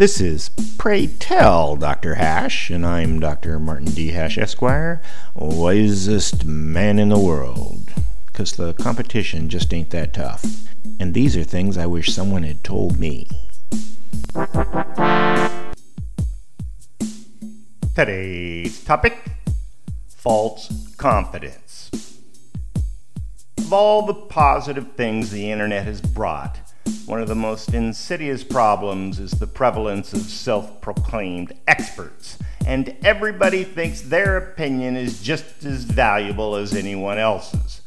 This 0.00 0.18
is 0.18 0.48
Pray 0.78 1.08
Tell 1.08 1.76
Dr. 1.76 2.14
Hash, 2.14 2.70
and 2.70 2.86
I'm 2.86 3.20
Dr. 3.20 3.58
Martin 3.58 3.90
D. 3.90 4.12
Hash, 4.12 4.38
Esquire, 4.38 5.02
wisest 5.34 6.46
man 6.46 6.98
in 6.98 7.10
the 7.10 7.18
world. 7.18 7.92
Because 8.24 8.52
the 8.52 8.72
competition 8.72 9.50
just 9.50 9.74
ain't 9.74 9.90
that 9.90 10.14
tough. 10.14 10.42
And 10.98 11.12
these 11.12 11.36
are 11.36 11.44
things 11.44 11.76
I 11.76 11.84
wish 11.84 12.14
someone 12.14 12.44
had 12.44 12.64
told 12.64 12.98
me. 12.98 13.28
Today's 17.94 18.82
topic 18.82 19.18
false 20.08 20.94
confidence. 20.96 21.90
Of 23.58 23.70
all 23.70 24.06
the 24.06 24.14
positive 24.14 24.92
things 24.92 25.30
the 25.30 25.52
internet 25.52 25.84
has 25.84 26.00
brought, 26.00 26.69
one 27.06 27.20
of 27.20 27.28
the 27.28 27.34
most 27.34 27.74
insidious 27.74 28.44
problems 28.44 29.18
is 29.18 29.32
the 29.32 29.46
prevalence 29.46 30.12
of 30.12 30.20
self 30.22 30.80
proclaimed 30.80 31.52
experts, 31.66 32.38
and 32.66 32.96
everybody 33.02 33.64
thinks 33.64 34.00
their 34.00 34.36
opinion 34.36 34.96
is 34.96 35.22
just 35.22 35.64
as 35.64 35.84
valuable 35.84 36.54
as 36.54 36.74
anyone 36.74 37.18
else's. 37.18 37.82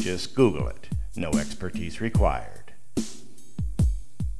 Just 0.00 0.34
Google 0.34 0.68
it, 0.68 0.88
no 1.16 1.30
expertise 1.30 2.00
required. 2.00 2.72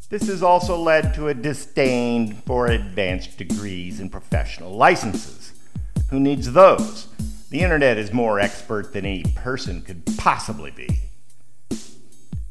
This 0.09 0.27
has 0.29 0.43
also 0.43 0.77
led 0.77 1.15
to 1.15 1.29
a 1.29 1.35
disdain 1.35 2.35
for 2.47 2.67
advanced 2.67 3.39
degrees 3.39 4.01
and 4.01 4.13
professional 4.13 4.73
licenses. 4.73 5.53
Who 6.11 6.21
needs 6.21 6.53
those? 6.53 7.09
The 7.51 7.61
internet 7.61 7.99
is 7.99 8.13
more 8.13 8.41
expert 8.41 8.93
than 8.93 9.07
any 9.07 9.25
person 9.35 9.83
could 9.83 10.05
possibly 10.19 10.71
be 10.71 11.01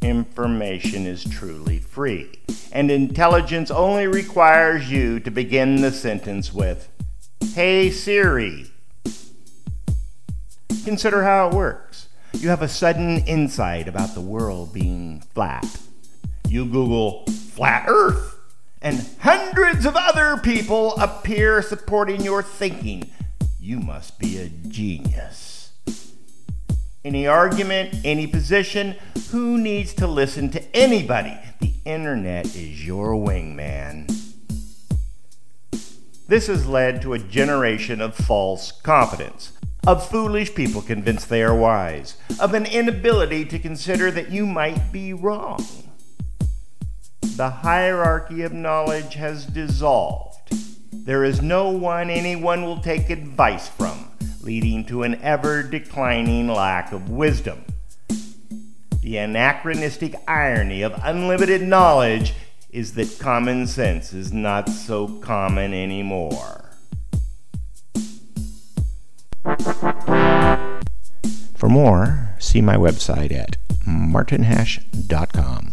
information 0.01 1.05
is 1.05 1.23
truly 1.23 1.79
free, 1.79 2.29
and 2.71 2.89
intelligence 2.89 3.69
only 3.69 4.07
requires 4.07 4.91
you 4.91 5.19
to 5.19 5.31
begin 5.31 5.81
the 5.81 5.91
sentence 5.91 6.53
with, 6.53 6.89
Hey 7.53 7.91
Siri. 7.91 8.71
Consider 10.83 11.23
how 11.23 11.49
it 11.49 11.53
works. 11.53 12.09
You 12.33 12.49
have 12.49 12.61
a 12.61 12.67
sudden 12.67 13.19
insight 13.27 13.87
about 13.87 14.15
the 14.15 14.21
world 14.21 14.73
being 14.73 15.21
flat. 15.33 15.65
You 16.47 16.65
Google 16.65 17.25
flat 17.27 17.85
earth, 17.87 18.35
and 18.81 19.07
hundreds 19.19 19.85
of 19.85 19.95
other 19.95 20.37
people 20.37 20.95
appear 20.97 21.61
supporting 21.61 22.23
your 22.23 22.41
thinking. 22.41 23.11
You 23.59 23.79
must 23.79 24.17
be 24.17 24.37
a 24.37 24.49
genius. 24.49 25.73
Any 27.03 27.27
argument, 27.27 27.95
any 28.03 28.27
position, 28.27 28.95
who 29.31 29.57
needs 29.57 29.93
to 29.93 30.05
listen 30.05 30.49
to 30.49 30.75
anybody? 30.75 31.37
The 31.61 31.73
internet 31.85 32.47
is 32.47 32.85
your 32.85 33.13
wingman. 33.13 34.09
This 36.27 36.47
has 36.47 36.67
led 36.67 37.01
to 37.01 37.13
a 37.13 37.19
generation 37.19 38.01
of 38.01 38.13
false 38.13 38.73
confidence, 38.73 39.53
of 39.87 40.05
foolish 40.05 40.53
people 40.53 40.81
convinced 40.81 41.29
they 41.29 41.43
are 41.43 41.55
wise, 41.55 42.17
of 42.41 42.53
an 42.53 42.65
inability 42.65 43.45
to 43.45 43.57
consider 43.57 44.11
that 44.11 44.31
you 44.31 44.45
might 44.45 44.91
be 44.91 45.13
wrong. 45.13 45.65
The 47.21 47.49
hierarchy 47.49 48.41
of 48.41 48.51
knowledge 48.51 49.13
has 49.13 49.45
dissolved. 49.45 50.51
There 50.91 51.23
is 51.23 51.41
no 51.41 51.69
one 51.69 52.09
anyone 52.09 52.63
will 52.63 52.81
take 52.81 53.09
advice 53.09 53.69
from 53.69 54.11
leading 54.41 54.85
to 54.87 55.03
an 55.03 55.15
ever 55.21 55.63
declining 55.63 56.49
lack 56.49 56.91
of 56.91 57.09
wisdom. 57.09 57.63
The 59.01 59.17
anachronistic 59.17 60.15
irony 60.27 60.83
of 60.83 60.93
unlimited 61.03 61.63
knowledge 61.63 62.35
is 62.69 62.93
that 62.93 63.17
common 63.19 63.65
sense 63.65 64.13
is 64.13 64.31
not 64.31 64.69
so 64.69 65.07
common 65.19 65.73
anymore. 65.73 66.69
For 71.55 71.67
more, 71.67 72.35
see 72.37 72.61
my 72.61 72.75
website 72.75 73.31
at 73.31 73.57
martinhash.com. 73.87 75.70